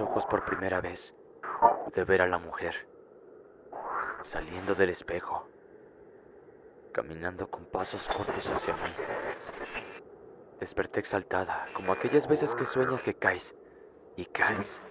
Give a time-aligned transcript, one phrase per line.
[0.00, 1.14] ojos por primera vez,
[1.84, 2.88] pude ver a la mujer
[4.22, 5.46] saliendo del espejo,
[6.92, 8.90] caminando con pasos cortos hacia mí.
[10.60, 13.54] Desperté exaltada, como aquellas veces que sueñas que caes
[14.16, 14.82] y caes,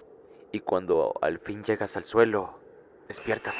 [0.50, 2.58] y cuando al fin llegas al suelo,
[3.06, 3.56] despiertas.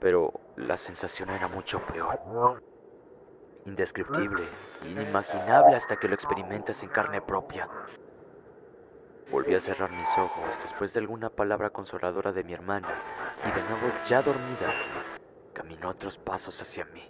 [0.00, 2.62] Pero la sensación era mucho peor.
[3.66, 4.44] Indescriptible,
[4.84, 7.68] inimaginable hasta que lo experimentas en carne propia.
[9.30, 12.88] Volví a cerrar mis ojos después de alguna palabra consoladora de mi hermana
[13.46, 14.74] y de nuevo ya dormida,
[15.52, 17.02] caminó otros pasos hacia mí.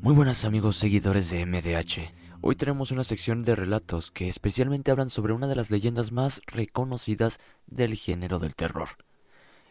[0.00, 2.21] Muy buenas amigos seguidores de MDH.
[2.44, 6.42] Hoy tenemos una sección de relatos que especialmente hablan sobre una de las leyendas más
[6.46, 7.38] reconocidas
[7.68, 8.88] del género del terror.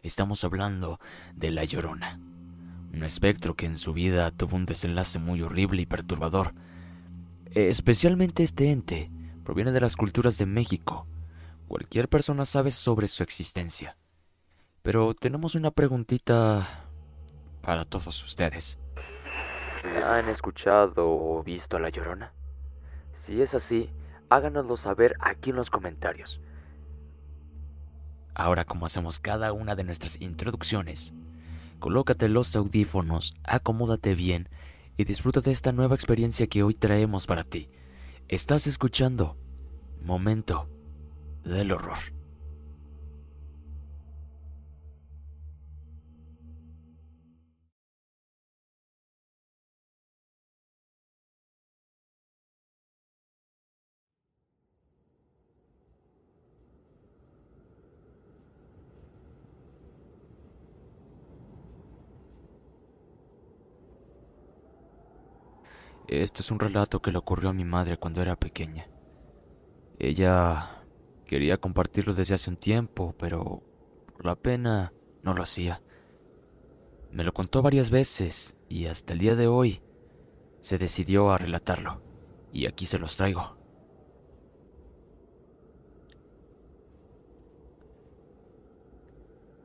[0.03, 0.97] Estamos hablando
[1.35, 2.21] de La Llorona,
[2.93, 6.53] un espectro que en su vida tuvo un desenlace muy horrible y perturbador.
[7.51, 9.11] Especialmente este ente
[9.43, 11.07] proviene de las culturas de México.
[11.67, 13.97] Cualquier persona sabe sobre su existencia.
[14.81, 16.85] Pero tenemos una preguntita
[17.61, 18.79] para todos ustedes.
[20.05, 22.31] ¿Han escuchado o visto a La Llorona?
[23.13, 23.89] Si es así,
[24.29, 26.39] háganoslo saber aquí en los comentarios.
[28.33, 31.13] Ahora como hacemos cada una de nuestras introducciones,
[31.79, 34.49] colócate los audífonos, acomódate bien
[34.97, 37.69] y disfruta de esta nueva experiencia que hoy traemos para ti.
[38.27, 39.37] Estás escuchando
[40.01, 40.69] Momento
[41.43, 42.20] del Horror.
[66.07, 68.89] Este es un relato que le ocurrió a mi madre cuando era pequeña.
[69.99, 70.83] Ella
[71.25, 73.63] quería compartirlo desde hace un tiempo, pero
[74.11, 74.93] por la pena
[75.23, 75.81] no lo hacía.
[77.11, 79.81] Me lo contó varias veces y hasta el día de hoy
[80.59, 82.01] se decidió a relatarlo.
[82.51, 83.57] Y aquí se los traigo.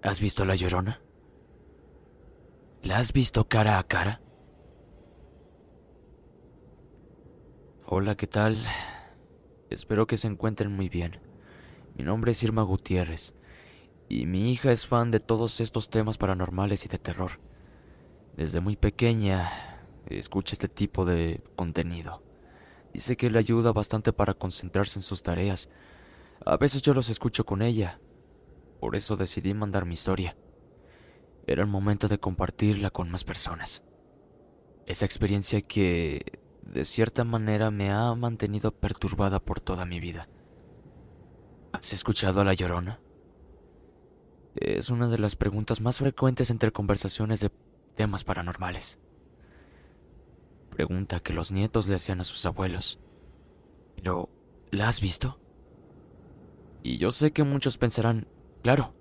[0.02, 1.00] ¿Has visto la llorona?
[2.82, 4.20] ¿La has visto cara a cara?
[7.88, 8.64] Hola, ¿qué tal?
[9.70, 11.20] Espero que se encuentren muy bien.
[11.96, 13.32] Mi nombre es Irma Gutiérrez
[14.08, 17.38] y mi hija es fan de todos estos temas paranormales y de terror.
[18.36, 19.48] Desde muy pequeña
[20.06, 22.24] escucha este tipo de contenido.
[22.92, 25.68] Dice que le ayuda bastante para concentrarse en sus tareas.
[26.44, 28.00] A veces yo los escucho con ella.
[28.80, 30.36] Por eso decidí mandar mi historia.
[31.46, 33.84] Era el momento de compartirla con más personas.
[34.86, 36.40] Esa experiencia que,
[36.76, 40.28] de cierta manera, me ha mantenido perturbada por toda mi vida.
[41.72, 43.00] ¿Has escuchado a La Llorona?
[44.54, 47.50] Es una de las preguntas más frecuentes entre conversaciones de
[47.94, 48.98] temas paranormales.
[50.68, 53.00] Pregunta que los nietos le hacían a sus abuelos.
[53.96, 54.28] Pero,
[54.70, 55.40] ¿la has visto?
[56.82, 58.28] Y yo sé que muchos pensarán,
[58.62, 58.94] claro,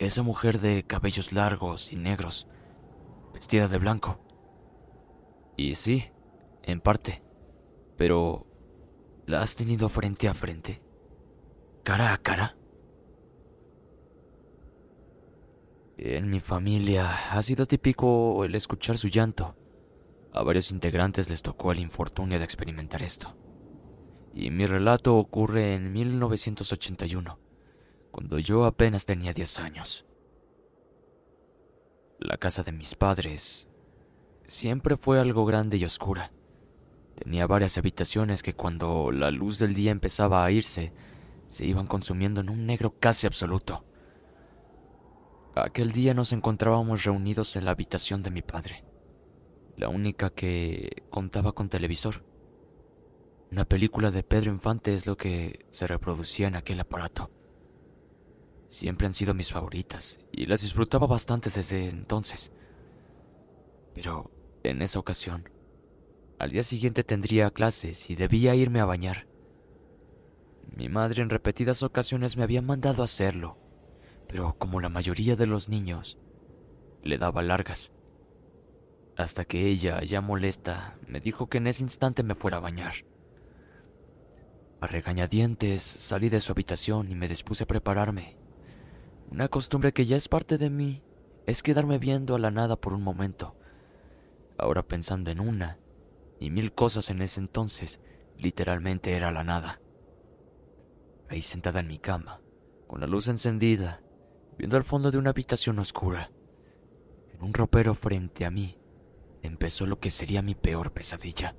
[0.00, 2.48] esa mujer de cabellos largos y negros,
[3.32, 4.18] vestida de blanco.
[5.56, 6.10] Y sí,
[6.62, 7.22] en parte,
[7.96, 8.46] pero
[9.26, 10.82] ¿la has tenido frente a frente?
[11.82, 12.56] ¿Cara a cara?
[15.96, 19.54] En mi familia ha sido típico el escuchar su llanto.
[20.32, 23.36] A varios integrantes les tocó el infortunio de experimentar esto.
[24.32, 27.38] Y mi relato ocurre en 1981,
[28.10, 30.06] cuando yo apenas tenía 10 años.
[32.18, 33.68] La casa de mis padres
[34.44, 36.32] siempre fue algo grande y oscura.
[37.22, 40.92] Tenía varias habitaciones que cuando la luz del día empezaba a irse,
[41.48, 43.84] se iban consumiendo en un negro casi absoluto.
[45.54, 48.84] Aquel día nos encontrábamos reunidos en la habitación de mi padre
[49.80, 52.22] la única que contaba con televisor.
[53.50, 57.30] Una película de Pedro Infante es lo que se reproducía en aquel aparato.
[58.68, 62.52] Siempre han sido mis favoritas y las disfrutaba bastante desde entonces.
[63.94, 64.30] Pero
[64.62, 65.48] en esa ocasión,
[66.40, 69.26] al día siguiente tendría clases y debía irme a bañar.
[70.74, 73.58] Mi madre en repetidas ocasiones me había mandado hacerlo,
[74.26, 76.18] pero como la mayoría de los niños,
[77.02, 77.92] le daba largas
[79.20, 82.94] hasta que ella, ya molesta, me dijo que en ese instante me fuera a bañar.
[84.80, 88.38] A regañadientes salí de su habitación y me dispuse a prepararme.
[89.30, 91.02] Una costumbre que ya es parte de mí
[91.46, 93.56] es quedarme viendo a la nada por un momento.
[94.56, 95.79] Ahora pensando en una
[96.40, 98.00] y mil cosas en ese entonces,
[98.36, 99.80] literalmente era la nada.
[101.28, 102.40] Ahí sentada en mi cama,
[102.88, 104.02] con la luz encendida,
[104.58, 106.32] viendo al fondo de una habitación oscura,
[107.32, 108.78] en un ropero frente a mí,
[109.42, 111.54] empezó lo que sería mi peor pesadilla.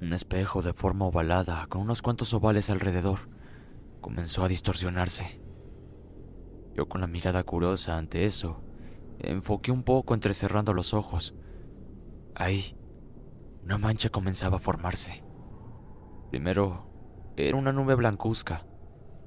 [0.00, 3.28] Un espejo de forma ovalada, con unos cuantos ovales alrededor,
[4.00, 5.42] comenzó a distorsionarse.
[6.74, 8.62] Yo con la mirada curiosa ante eso,
[9.20, 11.34] enfoqué un poco entrecerrando los ojos.
[12.34, 12.76] Ahí,
[13.62, 15.22] una mancha comenzaba a formarse.
[16.30, 16.90] Primero,
[17.36, 18.66] era una nube blancuzca,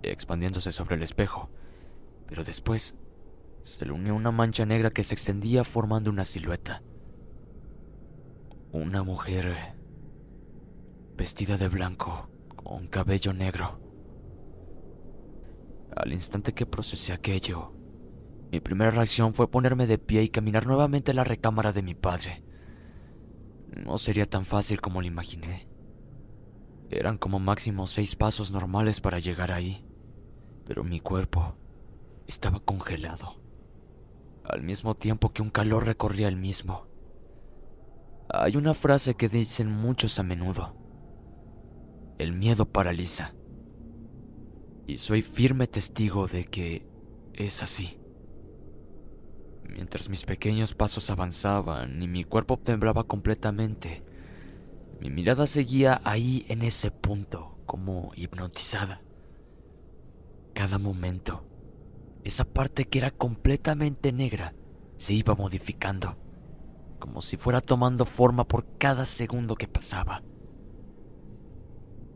[0.02, 1.50] expandiéndose sobre el espejo,
[2.28, 2.96] pero después
[3.62, 6.84] se le unió una mancha negra que se extendía formando una silueta.
[8.72, 9.56] Una mujer
[11.16, 13.80] vestida de blanco, con cabello negro.
[15.96, 17.74] Al instante que procesé aquello,
[18.54, 21.96] mi primera reacción fue ponerme de pie y caminar nuevamente a la recámara de mi
[21.96, 22.44] padre.
[23.76, 25.68] No sería tan fácil como lo imaginé.
[26.92, 29.84] Eran como máximo seis pasos normales para llegar ahí,
[30.68, 31.58] pero mi cuerpo
[32.28, 33.42] estaba congelado
[34.44, 36.86] al mismo tiempo que un calor recorría el mismo.
[38.30, 40.76] Hay una frase que dicen muchos a menudo.
[42.20, 43.34] El miedo paraliza.
[44.86, 46.88] Y soy firme testigo de que
[47.34, 48.03] es así.
[49.74, 54.04] Mientras mis pequeños pasos avanzaban y mi cuerpo temblaba completamente,
[55.02, 59.02] mi mirada seguía ahí en ese punto, como hipnotizada.
[60.54, 61.48] Cada momento
[62.24, 64.54] esa parte que era completamente negra
[64.98, 66.18] se iba modificando,
[67.00, 70.24] como si fuera tomando forma por cada segundo que pasaba.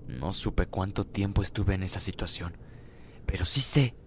[0.08, 2.58] No supe cuánto tiempo estuve en esa situación,
[3.26, 3.98] pero sí sé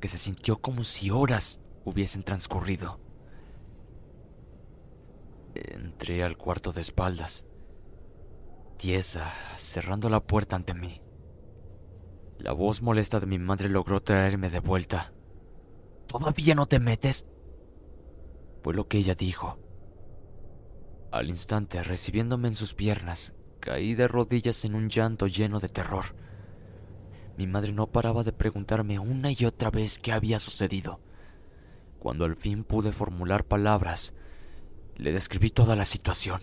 [0.00, 3.00] que se sintió como si horas hubiesen transcurrido.
[5.54, 7.48] Entré al cuarto de espaldas
[8.78, 11.02] tiesa, cerrando la puerta ante mí.
[12.38, 15.12] La voz molesta de mi madre logró traerme de vuelta.
[16.06, 17.26] ¿Todavía no te metes?
[18.62, 19.58] Fue lo que ella dijo.
[21.10, 26.14] Al instante, recibiéndome en sus piernas, caí de rodillas en un llanto lleno de terror.
[27.36, 31.00] Mi madre no paraba de preguntarme una y otra vez qué había sucedido.
[31.98, 34.14] Cuando al fin pude formular palabras,
[34.96, 36.40] le describí toda la situación.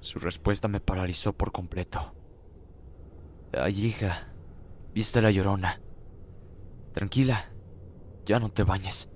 [0.00, 2.14] Su respuesta me paralizó por completo.
[3.52, 4.32] Ay, hija,
[4.92, 5.80] viste la llorona.
[6.92, 7.50] Tranquila,
[8.26, 9.08] ya no te bañes.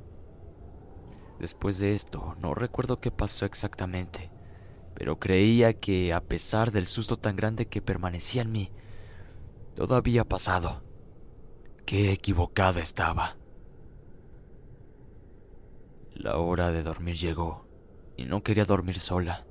[1.40, 4.30] Después de esto, no recuerdo qué pasó exactamente,
[4.94, 8.70] pero creía que, a pesar del susto tan grande que permanecía en mí,
[9.74, 10.82] todo había pasado.
[11.84, 13.36] Qué equivocada estaba.
[16.18, 17.68] La hora de dormir llegó,
[18.16, 19.46] y no quería dormir sola.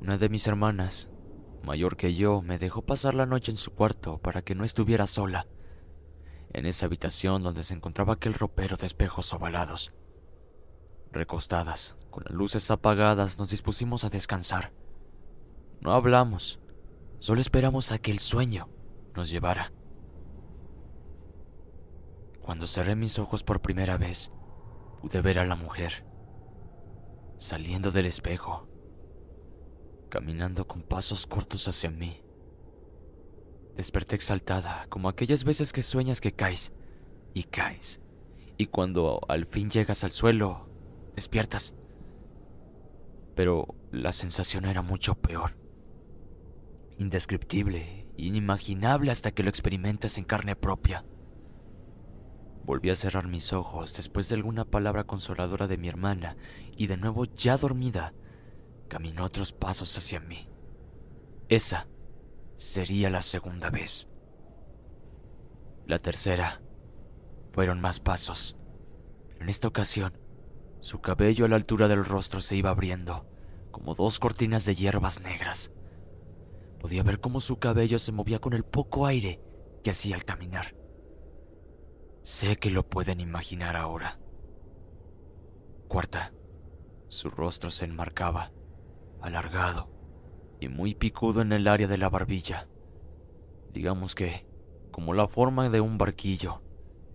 [0.00, 1.10] Una de mis hermanas,
[1.64, 5.08] mayor que yo, me dejó pasar la noche en su cuarto para que no estuviera
[5.08, 5.48] sola,
[6.52, 9.92] en esa habitación donde se encontraba aquel ropero de espejos ovalados.
[11.10, 14.72] Recostadas, con las luces apagadas, nos dispusimos a descansar.
[15.80, 16.60] No hablamos,
[17.18, 18.68] solo esperamos a que el sueño
[19.16, 19.72] nos llevara.
[22.40, 24.30] Cuando cerré mis ojos por primera vez,
[25.02, 26.04] pude ver a la mujer
[27.36, 28.68] saliendo del espejo,
[30.08, 32.22] caminando con pasos cortos hacia mí.
[33.74, 36.72] Desperté exaltada, como aquellas veces que sueñas que caes
[37.34, 38.00] y caes,
[38.56, 40.68] y cuando al fin llegas al suelo,
[41.16, 41.74] despiertas.
[43.34, 45.56] Pero la sensación era mucho peor.
[46.98, 51.04] Indescriptible, inimaginable hasta que lo experimentas en carne propia.
[52.64, 56.36] Volví a cerrar mis ojos después de alguna palabra consoladora de mi hermana
[56.76, 58.14] y de nuevo ya dormida,
[58.88, 60.48] caminó otros pasos hacia mí.
[61.48, 61.88] Esa
[62.56, 64.08] sería la segunda vez.
[65.86, 66.62] La tercera
[67.52, 68.56] fueron más pasos.
[69.40, 70.12] en esta ocasión
[70.80, 73.24] su cabello a la altura del rostro se iba abriendo,
[73.70, 75.70] como dos cortinas de hierbas negras.
[76.80, 79.40] Podía ver cómo su cabello se movía con el poco aire
[79.84, 80.81] que hacía al caminar.
[82.22, 84.20] Sé que lo pueden imaginar ahora.
[85.88, 86.32] Cuarta,
[87.08, 88.52] su rostro se enmarcaba,
[89.20, 89.90] alargado
[90.60, 92.68] y muy picudo en el área de la barbilla.
[93.72, 94.46] Digamos que,
[94.92, 96.62] como la forma de un barquillo,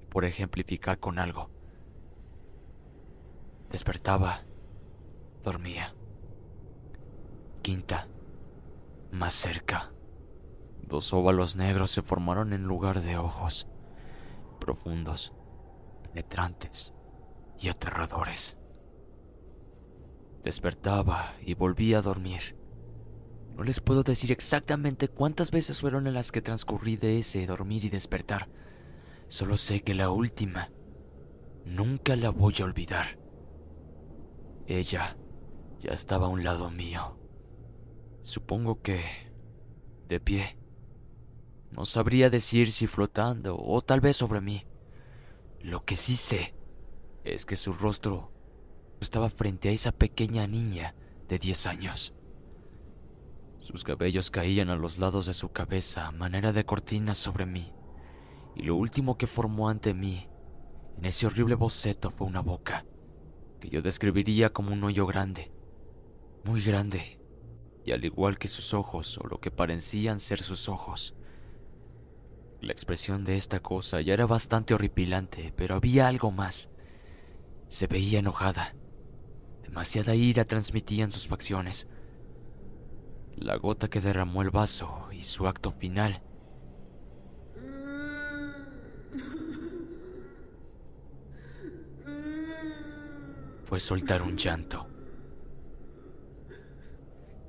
[0.09, 1.51] por ejemplificar con algo.
[3.69, 4.43] Despertaba.
[5.41, 5.95] Dormía.
[7.61, 8.09] Quinta.
[9.11, 9.93] Más cerca.
[10.81, 13.69] Dos óvalos negros se formaron en lugar de ojos.
[14.59, 15.33] Profundos,
[16.03, 16.93] penetrantes
[17.59, 18.57] y aterradores.
[20.43, 22.57] Despertaba y volvía a dormir.
[23.55, 27.85] No les puedo decir exactamente cuántas veces fueron en las que transcurrí de ese dormir
[27.85, 28.49] y despertar.
[29.27, 30.71] Solo sé que la última
[31.65, 33.19] nunca la voy a olvidar.
[34.67, 35.17] Ella
[35.79, 37.17] ya estaba a un lado mío.
[38.21, 39.01] Supongo que...
[40.07, 40.57] de pie.
[41.71, 44.65] No sabría decir si flotando o tal vez sobre mí.
[45.61, 46.55] Lo que sí sé
[47.23, 48.31] es que su rostro
[49.01, 50.95] estaba frente a esa pequeña niña
[51.27, 52.13] de 10 años.
[53.59, 57.73] Sus cabellos caían a los lados de su cabeza a manera de cortinas sobre mí,
[58.55, 60.29] y lo último que formó ante mí
[60.95, 62.85] en ese horrible boceto fue una boca
[63.59, 65.51] que yo describiría como un hoyo grande,
[66.43, 67.19] muy grande,
[67.83, 71.16] y al igual que sus ojos, o lo que parecían ser sus ojos.
[72.61, 76.69] La expresión de esta cosa ya era bastante horripilante, pero había algo más.
[77.67, 78.75] Se veía enojada.
[79.63, 81.87] Demasiada ira transmitía en sus facciones.
[83.35, 86.23] La gota que derramó el vaso y su acto final
[93.63, 94.87] fue soltar un llanto.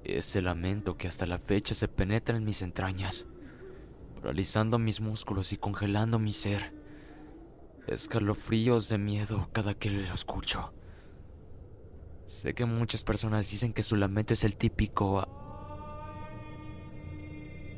[0.02, 3.26] Ese lamento que hasta la fecha se penetra en mis entrañas,
[4.18, 6.74] paralizando mis músculos y congelando mi ser.
[7.86, 10.74] Escalofríos de miedo cada que lo escucho.
[12.24, 15.26] Sé que muchas personas dicen que su lamento es el típico...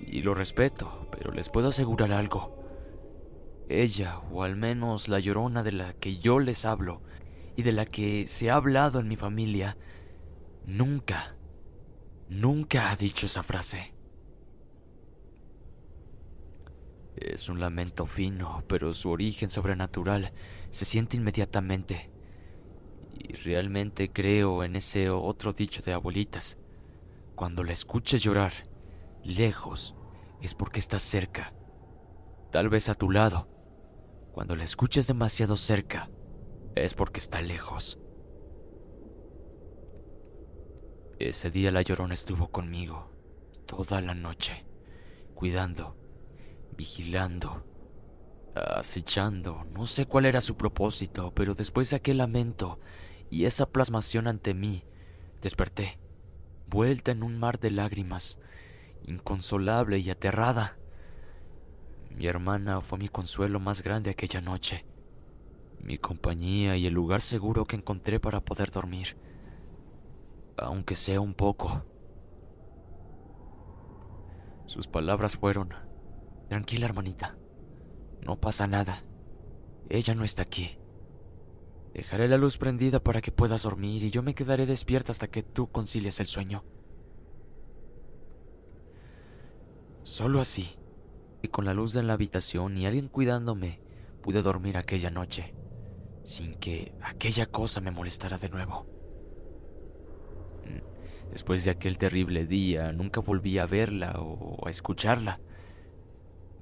[0.07, 2.57] Y lo respeto, pero les puedo asegurar algo.
[3.69, 7.03] Ella, o al menos la llorona de la que yo les hablo,
[7.55, 9.77] y de la que se ha hablado en mi familia,
[10.65, 11.37] nunca,
[12.29, 13.95] nunca ha dicho esa frase.
[17.21, 20.33] Es un lamento fino, pero su origen sobrenatural
[20.71, 22.11] se siente inmediatamente.
[23.13, 26.57] Y realmente creo en ese otro dicho de abuelitas.
[27.35, 28.53] cuando la escuches llorar,
[29.23, 29.95] lejos,
[30.43, 31.55] es porque estás cerca.
[32.51, 33.49] Tal vez a tu lado.
[34.33, 36.11] Cuando la escuches demasiado cerca,
[36.75, 37.99] es porque está lejos.
[41.19, 43.11] Ese día la llorona estuvo conmigo
[43.67, 44.67] toda la noche,
[45.35, 45.97] cuidando,
[46.81, 47.63] vigilando,
[48.55, 49.67] acechando.
[49.75, 52.81] No sé cuál era su propósito, pero después de aquel lamento
[53.29, 54.85] y esa plasmación ante mí,
[55.43, 56.01] desperté,
[56.71, 58.39] vuelta en un mar de lágrimas,
[59.03, 60.79] inconsolable y aterrada.
[62.09, 64.87] Mi hermana fue mi consuelo más grande aquella noche,
[65.81, 69.19] mi compañía y el lugar seguro que encontré para poder dormir,
[70.57, 71.85] aunque sea un poco.
[74.65, 75.75] Sus palabras fueron,
[76.51, 77.39] tranquila hermanita,
[78.23, 79.05] no pasa nada,
[79.89, 80.79] ella no está aquí.
[81.95, 85.45] Dejaré la luz prendida para que puedas dormir y yo me quedaré despierta hasta que
[85.45, 86.65] tú concilies el sueño.
[90.03, 90.77] Solo así,
[91.41, 93.81] y con la luz en la habitación y alguien cuidándome,
[94.21, 95.55] pude dormir aquella noche,
[96.25, 98.89] sin que aquella cosa me molestara de nuevo.
[101.31, 105.41] Después de aquel terrible día, nunca volví a verla o a escucharla.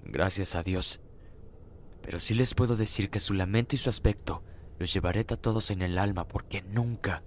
[0.09, 1.00] Gracias a Dios.
[2.03, 4.43] Pero sí les puedo decir que su lamento y su aspecto
[4.79, 7.23] los llevaré a todos en el alma porque nunca,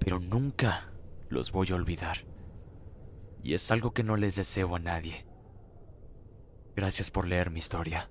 [0.00, 0.92] pero nunca
[1.28, 2.26] los voy a olvidar.
[3.44, 5.24] Y es algo que no les deseo a nadie.
[6.74, 8.10] Gracias por leer mi historia.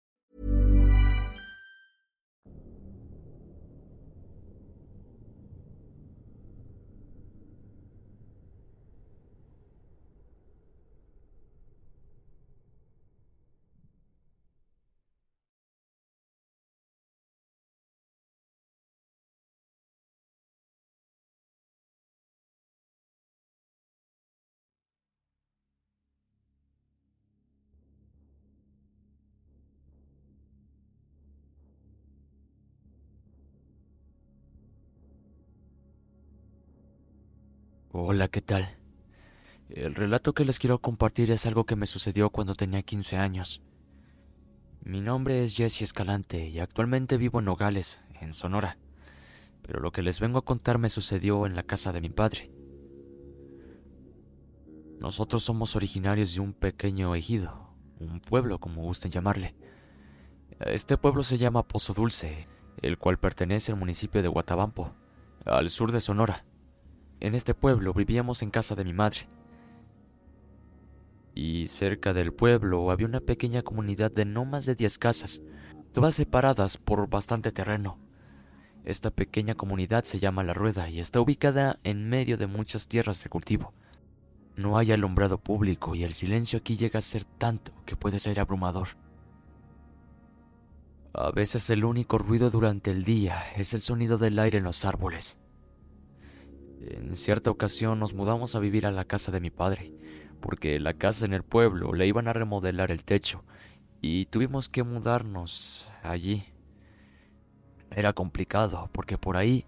[38.03, 38.67] Hola, ¿qué tal?
[39.69, 43.61] El relato que les quiero compartir es algo que me sucedió cuando tenía 15 años.
[44.83, 48.79] Mi nombre es Jesse Escalante y actualmente vivo en Nogales, en Sonora.
[49.61, 52.51] Pero lo que les vengo a contar me sucedió en la casa de mi padre.
[54.99, 59.53] Nosotros somos originarios de un pequeño ejido, un pueblo como gusten llamarle.
[60.59, 62.47] Este pueblo se llama Pozo Dulce,
[62.81, 64.91] el cual pertenece al municipio de Guatabampo,
[65.45, 66.45] al sur de Sonora.
[67.21, 69.19] En este pueblo vivíamos en casa de mi madre.
[71.35, 75.39] Y cerca del pueblo había una pequeña comunidad de no más de 10 casas,
[75.93, 77.99] todas separadas por bastante terreno.
[78.83, 83.23] Esta pequeña comunidad se llama La Rueda y está ubicada en medio de muchas tierras
[83.23, 83.71] de cultivo.
[84.55, 88.39] No hay alumbrado público y el silencio aquí llega a ser tanto que puede ser
[88.39, 88.89] abrumador.
[91.13, 94.85] A veces el único ruido durante el día es el sonido del aire en los
[94.85, 95.37] árboles.
[96.87, 99.93] En cierta ocasión nos mudamos a vivir a la casa de mi padre,
[100.39, 103.43] porque la casa en el pueblo le iban a remodelar el techo
[104.01, 106.45] y tuvimos que mudarnos allí.
[107.91, 109.65] Era complicado porque por ahí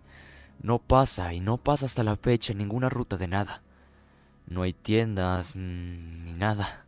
[0.62, 3.62] no pasa y no pasa hasta la fecha ninguna ruta de nada.
[4.48, 6.86] No hay tiendas ni nada.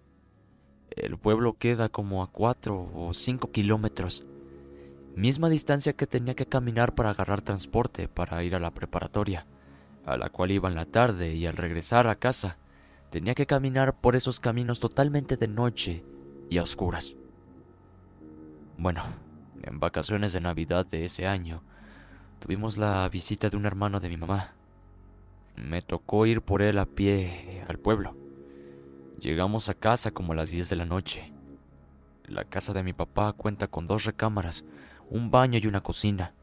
[0.90, 4.24] El pueblo queda como a cuatro o cinco kilómetros.
[5.16, 9.46] Misma distancia que tenía que caminar para agarrar transporte para ir a la preparatoria,
[10.06, 12.58] a la cual iba en la tarde y al regresar a casa
[13.10, 16.04] tenía que caminar por esos caminos totalmente de noche
[16.50, 17.16] y a oscuras.
[18.78, 19.04] Bueno,
[19.64, 21.64] en vacaciones de Navidad de ese año,
[22.40, 24.54] tuvimos la visita de un hermano de mi mamá.
[25.56, 28.16] Me tocó ir por él a pie al pueblo.
[29.20, 31.34] Llegamos a casa como a las 10 de la noche.
[32.28, 34.66] La casa de mi papá cuenta con dos recámaras,
[35.10, 36.34] un baño y una cocina.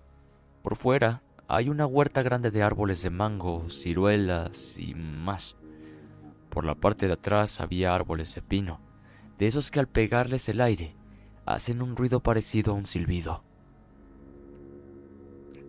[0.62, 5.56] Por fuera hay una huerta grande de árboles de mango, ciruelas y más.
[6.48, 8.80] Por la parte de atrás había árboles de pino,
[9.38, 10.96] de esos que al pegarles el aire
[11.46, 13.44] hacen un ruido parecido a un silbido.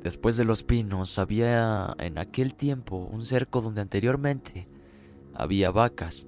[0.02, 4.68] Después de los pinos había en aquel tiempo un cerco donde anteriormente
[5.34, 6.28] había vacas.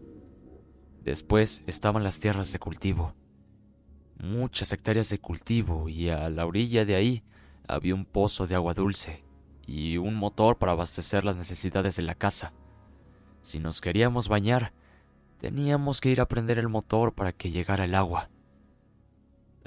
[1.03, 3.13] Después estaban las tierras de cultivo.
[4.17, 7.23] Muchas hectáreas de cultivo y a la orilla de ahí
[7.67, 9.24] había un pozo de agua dulce
[9.67, 12.53] y un motor para abastecer las necesidades de la casa.
[13.41, 14.73] Si nos queríamos bañar,
[15.37, 18.29] teníamos que ir a prender el motor para que llegara el agua.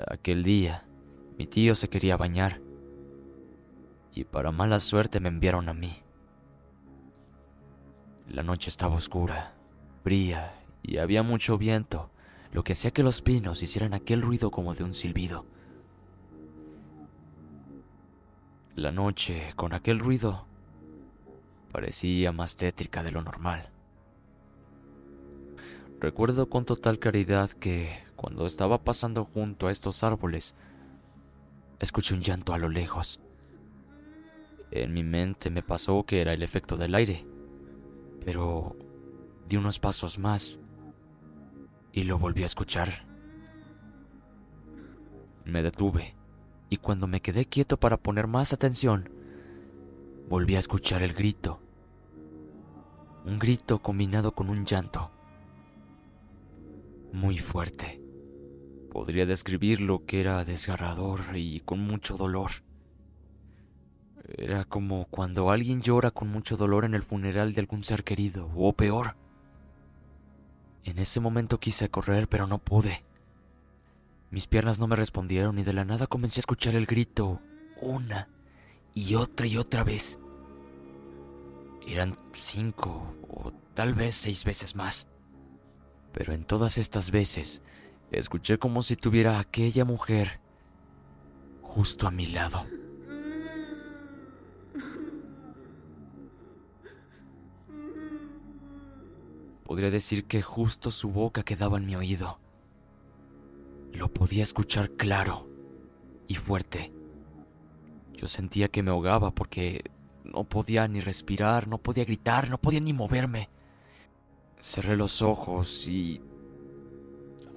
[0.07, 0.85] Aquel día,
[1.39, 2.61] mi tío se quería bañar
[4.15, 5.93] y para mala suerte me enviaron a mí.
[8.29, 9.55] La noche estaba oscura,
[10.03, 12.11] fría y había mucho viento,
[12.53, 15.47] lo que hacía que los pinos hicieran aquel ruido como de un silbido.
[18.79, 20.47] La noche, con aquel ruido,
[21.73, 23.71] parecía más tétrica de lo normal.
[25.99, 30.55] Recuerdo con total claridad que, cuando estaba pasando junto a estos árboles,
[31.81, 33.19] escuché un llanto a lo lejos.
[34.71, 37.27] En mi mente me pasó que era el efecto del aire,
[38.25, 38.77] pero
[39.49, 40.61] di unos pasos más
[41.93, 43.05] y lo volví a escuchar.
[45.45, 46.18] Me detuve
[46.71, 49.11] y cuando me quedé quieto para poner más atención,
[50.29, 51.61] volví a escuchar el grito.
[53.25, 55.11] Un grito combinado con un llanto.
[57.13, 58.01] Muy fuerte.
[58.91, 62.51] Podría describir lo que era desgarrador y con mucho dolor.
[64.37, 68.51] Era como cuando alguien llora con mucho dolor en el funeral de algún ser querido,
[68.55, 69.17] o peor.
[70.85, 73.05] En ese momento quise correr, pero no pude.
[74.31, 77.41] Mis piernas no me respondieron y de la nada comencé a escuchar el grito
[77.81, 78.29] una
[78.95, 80.19] y otra y otra vez.
[81.87, 85.09] Eran cinco o tal vez seis veces más.
[86.13, 87.63] Pero en todas estas veces
[88.11, 90.41] escuché como si tuviera aquella mujer
[91.63, 92.67] justo a mi lado.
[99.65, 102.39] Podría decir que justo su boca quedaba en mi oído.
[103.99, 105.49] Lo podía escuchar claro
[106.29, 106.93] y fuerte.
[108.15, 109.91] Yo sentía que me ahogaba porque
[110.25, 113.51] no podía ni respirar, no podía gritar, no podía ni moverme.
[114.61, 116.23] Cerré los ojos y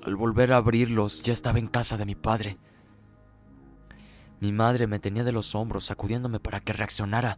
[0.04, 2.58] al volver a abrirlos ya estaba en casa de mi padre.
[4.40, 7.38] Mi madre me tenía de los hombros sacudiéndome para que reaccionara,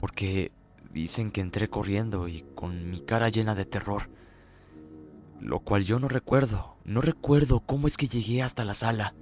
[0.00, 0.52] porque
[0.92, 4.10] Dicen que entré corriendo y con mi cara llena de terror,
[5.40, 6.76] lo cual yo no recuerdo.
[6.84, 9.14] No recuerdo cómo es que llegué hasta la sala.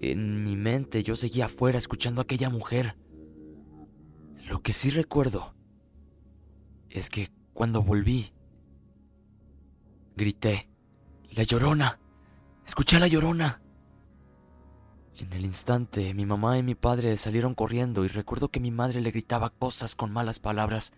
[0.00, 2.96] En mi mente yo seguía afuera escuchando a aquella mujer.
[4.46, 5.54] Lo que sí recuerdo
[6.88, 8.32] es que cuando volví,
[10.16, 10.68] grité,
[11.30, 12.00] La llorona.
[12.66, 13.60] Escuché a la llorona.
[15.18, 19.00] En el instante, mi mamá y mi padre salieron corriendo y recuerdo que mi madre
[19.00, 20.92] le gritaba cosas con malas palabras.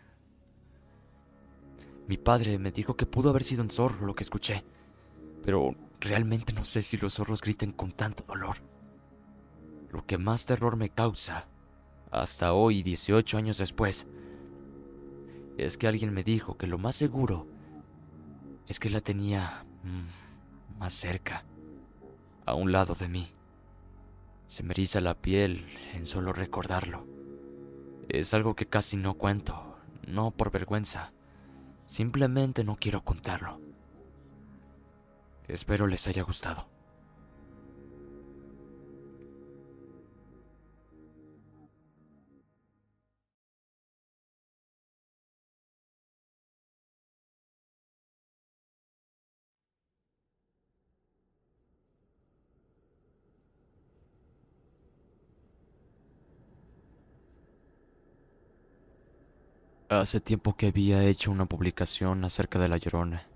[2.11, 4.65] Mi padre me dijo que pudo haber sido un zorro lo que escuché,
[5.45, 8.57] pero realmente no sé si los zorros griten con tanto dolor.
[9.93, 11.47] Lo que más terror me causa,
[12.11, 14.09] hasta hoy, 18 años después,
[15.57, 17.47] es que alguien me dijo que lo más seguro
[18.67, 21.45] es que la tenía mm, más cerca,
[22.45, 23.29] a un lado de mí.
[24.47, 27.07] Se me eriza la piel en solo recordarlo.
[28.09, 29.77] Es algo que casi no cuento,
[30.09, 31.13] no por vergüenza,
[31.91, 33.61] simplemente no quiero contarlo.
[35.49, 36.69] Espero les haya gustado.
[59.91, 63.27] Hace tiempo que había hecho una publicación acerca de La Llorona.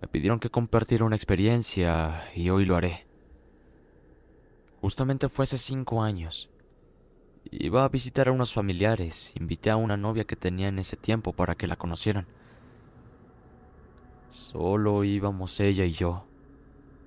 [0.00, 3.04] Me pidieron que compartiera una experiencia y hoy lo haré.
[4.80, 6.50] Justamente fue hace cinco años.
[7.50, 9.32] Iba a visitar a unos familiares.
[9.34, 12.28] Invité a una novia que tenía en ese tiempo para que la conocieran.
[14.28, 16.28] Solo íbamos ella y yo.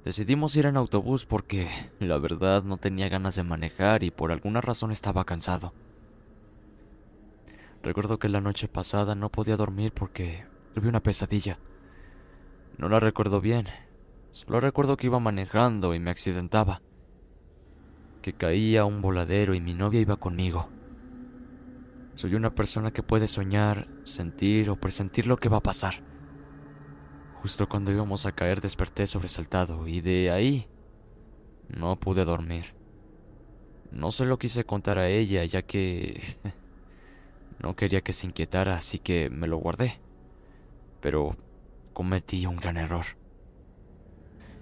[0.04, 1.70] Decidimos ir en autobús porque,
[2.02, 5.72] la verdad, no tenía ganas de manejar y por alguna razón estaba cansado.
[7.86, 10.44] Recuerdo que la noche pasada no podía dormir porque
[10.74, 11.60] tuve una pesadilla.
[12.80, 13.68] No la recuerdo bien.
[14.32, 16.82] Solo recuerdo que iba manejando y me accidentaba.
[18.24, 20.68] Que caía un voladero y mi novia iba conmigo.
[22.16, 25.94] Soy una persona que puede soñar, sentir o presentir lo que va a pasar.
[27.36, 30.68] Justo cuando íbamos a caer desperté sobresaltado y de ahí
[31.70, 32.74] no pude dormir.
[33.92, 36.20] No se lo quise contar a ella ya que
[37.60, 40.00] no quería que se inquietara, así que me lo guardé.
[41.02, 41.36] Pero
[41.94, 43.06] cometí un gran error.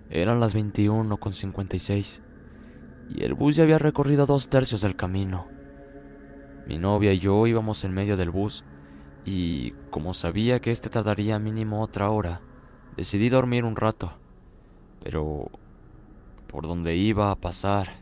[0.10, 2.22] Eran las 21 con 56
[3.16, 5.48] y el bus ya había recorrido dos tercios del camino.
[6.68, 8.64] Mi novia y yo íbamos en medio del bus
[9.26, 12.42] y como sabía que este tardaría mínimo otra hora,
[12.96, 14.14] Decidí dormir un rato,
[15.04, 15.50] pero
[16.48, 17.96] por donde iba a pasar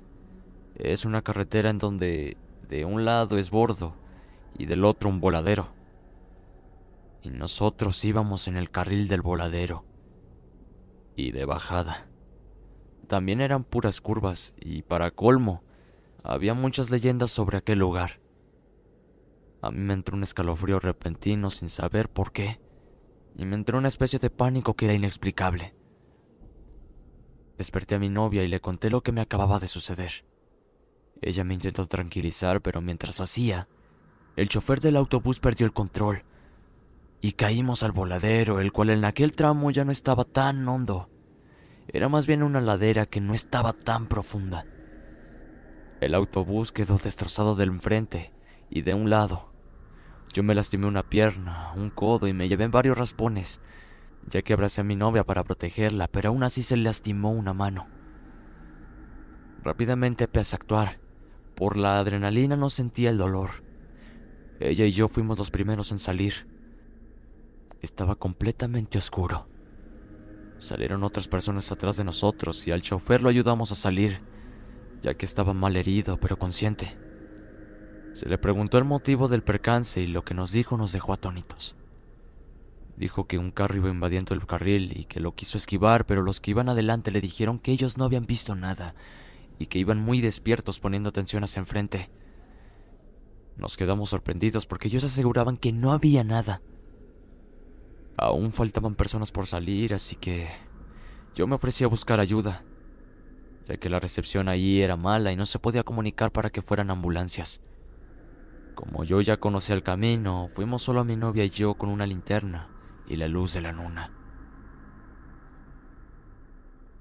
[0.76, 2.36] es una carretera en donde
[2.68, 3.96] de un lado es bordo
[4.58, 5.70] y del otro un voladero.
[7.22, 9.86] Y nosotros íbamos en el carril del voladero
[11.16, 12.08] y de bajada.
[13.08, 15.64] También eran puras curvas y para colmo
[16.24, 18.20] había muchas leyendas sobre aquel lugar.
[19.62, 22.60] A mí me entró un escalofrío repentino sin saber por qué
[23.38, 25.76] y me entró una especie de pánico que era inexplicable.
[27.58, 30.26] Desperté a mi novia y le conté lo que me acababa de suceder.
[31.22, 33.68] Ella me intentó tranquilizar, pero mientras lo hacía,
[34.36, 36.24] el chofer del autobús perdió el control
[37.22, 41.10] y caímos al voladero, el cual en aquel tramo ya no estaba tan hondo.
[41.88, 44.66] Era más bien una ladera que no estaba tan profunda.
[46.00, 48.34] El autobús quedó destrozado del enfrente
[48.70, 49.52] y de un lado,
[50.34, 53.60] yo me lastimé una pierna, un codo y me llevé varios raspones,
[54.30, 57.88] ya que abracé a mi novia para protegerla, pero aún así se lastimó una mano.
[59.62, 61.00] Rápidamente empecé a actuar.
[61.56, 63.64] Por la adrenalina no sentía el dolor.
[64.62, 66.48] Ella y yo fuimos los primeros en salir.
[67.82, 69.48] Estaba completamente oscuro.
[70.60, 74.22] Salieron otras personas atrás de nosotros y al chofer lo ayudamos a salir,
[75.02, 76.96] ya que estaba mal herido pero consciente.
[78.12, 81.76] Se le preguntó el motivo del percance y lo que nos dijo nos dejó atónitos.
[82.98, 86.40] Dijo que un carro iba invadiendo el carril y que lo quiso esquivar, pero los
[86.40, 88.94] que iban adelante le dijeron que ellos no habían visto nada
[89.58, 92.12] y que iban muy despiertos poniendo atención hacia enfrente.
[93.62, 96.64] Nos quedamos sorprendidos porque ellos aseguraban que no había nada.
[98.18, 100.48] Aún faltaban personas por salir, así que
[101.36, 102.66] yo me ofrecí a buscar ayuda,
[103.68, 106.90] ya que la recepción allí era mala y no se podía comunicar para que fueran
[106.90, 107.62] ambulancias.
[108.74, 112.68] Como yo ya conocía el camino, fuimos solo mi novia y yo con una linterna
[113.08, 114.12] y la luz de la luna.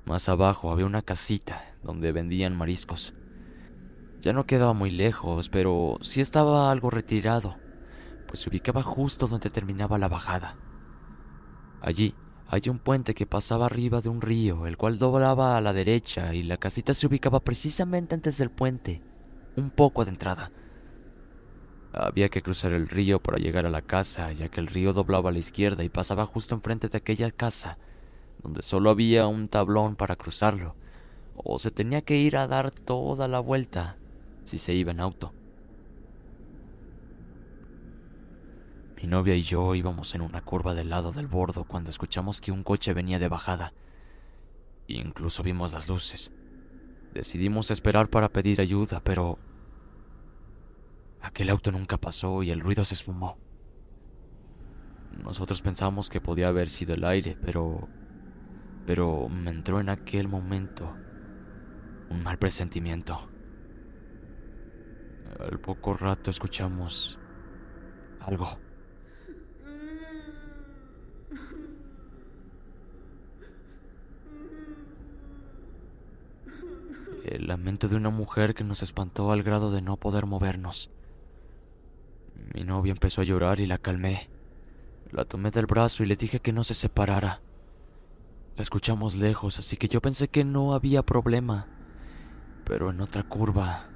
[0.04, 3.14] Más abajo había una casita donde vendían mariscos.
[4.20, 7.56] Ya no quedaba muy lejos, pero sí estaba algo retirado,
[8.26, 10.58] pues se ubicaba justo donde terminaba la bajada.
[11.80, 12.14] Allí
[12.46, 16.34] hay un puente que pasaba arriba de un río, el cual doblaba a la derecha
[16.34, 19.00] y la casita se ubicaba precisamente antes del puente,
[19.56, 20.52] un poco adentrada.
[21.94, 25.30] Había que cruzar el río para llegar a la casa, ya que el río doblaba
[25.30, 27.78] a la izquierda y pasaba justo enfrente de aquella casa,
[28.42, 30.76] donde solo había un tablón para cruzarlo,
[31.36, 33.96] o se tenía que ir a dar toda la vuelta
[34.50, 35.32] si se iba en auto.
[38.96, 42.52] Mi novia y yo íbamos en una curva del lado del bordo cuando escuchamos que
[42.52, 43.72] un coche venía de bajada.
[44.88, 46.32] Incluso vimos las luces.
[47.14, 49.38] Decidimos esperar para pedir ayuda, pero
[51.22, 53.36] Aquel auto nunca pasó y el ruido se esfumó.
[55.22, 57.88] Nosotros pensamos que podía haber sido el aire, pero...
[58.86, 60.96] Pero me entró en aquel momento
[62.08, 63.29] un mal presentimiento.
[65.38, 67.18] Al poco rato escuchamos
[68.20, 68.58] algo.
[77.24, 80.90] El lamento de una mujer que nos espantó al grado de no poder movernos.
[82.54, 84.28] Mi novia empezó a llorar y la calmé.
[85.12, 87.40] La tomé del brazo y le dije que no se separara.
[88.56, 91.68] La escuchamos lejos, así que yo pensé que no había problema.
[92.64, 93.89] Pero en otra curva,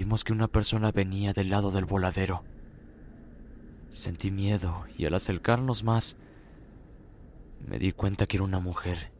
[0.00, 2.42] vimos que una persona venía del lado del voladero.
[3.90, 6.16] Sentí miedo y al acercarnos más,
[7.68, 9.12] me di cuenta que era una mujer.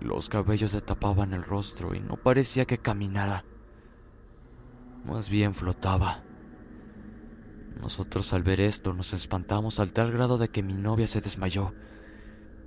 [0.00, 3.44] Los cabellos le tapaban el rostro y no parecía que caminara.
[5.04, 6.24] Más bien flotaba.
[7.80, 11.72] Nosotros al ver esto nos espantamos al tal grado de que mi novia se desmayó.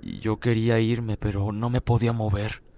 [0.00, 2.69] Y yo quería irme, pero no me podía mover.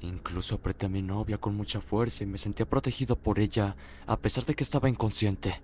[0.00, 4.18] Incluso apreté a mi novia con mucha fuerza y me sentía protegido por ella, a
[4.18, 5.62] pesar de que estaba inconsciente.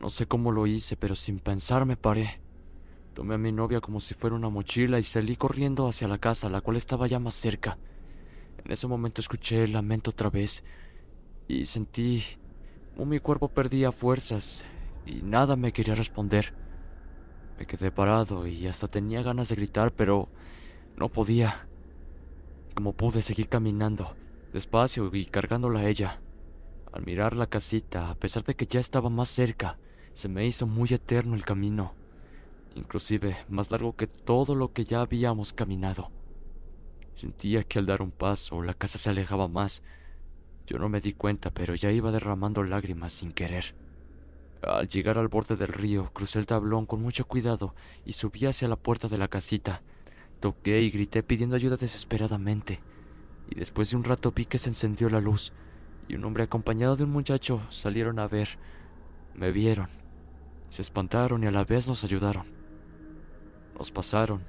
[0.00, 2.40] No sé cómo lo hice, pero sin pensar me paré.
[3.14, 6.48] Tomé a mi novia como si fuera una mochila y salí corriendo hacia la casa,
[6.48, 7.78] la cual estaba ya más cerca.
[8.64, 10.64] En ese momento escuché el lamento otra vez
[11.46, 12.22] y sentí
[12.94, 14.64] como mi cuerpo perdía fuerzas
[15.06, 16.54] y nada me quería responder.
[17.58, 20.28] Me quedé parado y hasta tenía ganas de gritar, pero
[20.96, 21.68] no podía.
[22.74, 24.14] Como pude, seguir caminando,
[24.52, 26.20] despacio y cargándola a ella.
[26.92, 29.78] Al mirar la casita, a pesar de que ya estaba más cerca,
[30.12, 31.94] se me hizo muy eterno el camino,
[32.74, 36.10] inclusive más largo que todo lo que ya habíamos caminado.
[37.14, 39.82] Sentía que al dar un paso la casa se alejaba más.
[40.66, 43.74] Yo no me di cuenta, pero ya iba derramando lágrimas sin querer.
[44.62, 48.68] Al llegar al borde del río, crucé el tablón con mucho cuidado y subí hacia
[48.68, 49.82] la puerta de la casita.
[50.42, 52.80] Toqué y grité pidiendo ayuda desesperadamente,
[53.48, 55.52] y después de un rato vi que se encendió la luz,
[56.08, 58.58] y un hombre acompañado de un muchacho salieron a ver.
[59.36, 59.86] Me vieron,
[60.68, 62.46] se espantaron y a la vez nos ayudaron.
[63.78, 64.42] Nos pasaron,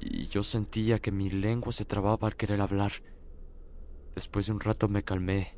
[0.00, 2.92] y yo sentía que mi lengua se trababa al querer hablar.
[4.14, 5.56] Después de un rato me calmé,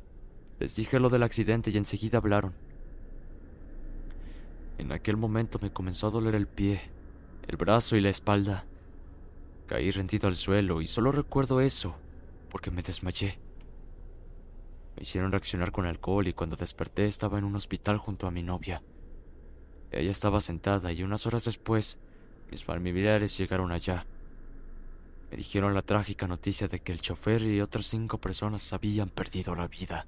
[0.59, 2.55] les dije lo del accidente y enseguida hablaron.
[4.79, 6.81] En aquel momento me comenzó a doler el pie,
[7.47, 8.65] el brazo y la espalda.
[9.69, 11.95] Caí rendido al suelo y solo recuerdo eso,
[12.49, 13.37] porque me desmayé.
[14.95, 18.41] Me hicieron reaccionar con alcohol y cuando desperté estaba en un hospital junto a mi
[18.41, 18.81] novia.
[19.91, 21.99] Ella estaba sentada y unas horas después
[22.49, 24.07] mis familiares llegaron allá.
[25.29, 29.53] Me dijeron la trágica noticia de que el chofer y otras cinco personas habían perdido
[29.53, 30.07] la vida.